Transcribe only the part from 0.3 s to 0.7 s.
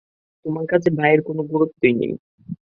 তোমার